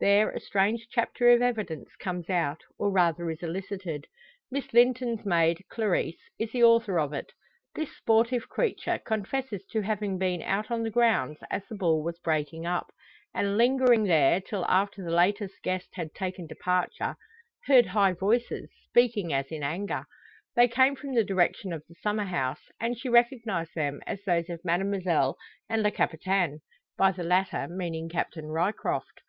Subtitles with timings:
[0.00, 4.06] There a strange chapter of evidence comes out, or rather is elicited.
[4.48, 7.32] Miss Linton's maid, Clarisse, is the author of it.
[7.74, 12.16] This sportive creature confesses to having been out on the grounds as the ball was
[12.20, 12.92] breaking up;
[13.34, 17.16] and, lingering there till after the latest guest had taken departure,
[17.66, 20.04] heard high voices, speaking as in anger.
[20.54, 24.48] They came from the direction of the summer house, and she recognised them as those
[24.48, 25.36] of Mademoiselle
[25.68, 26.60] and Le Capitaine
[26.96, 29.22] by the latter meaning Captain Ryecroft.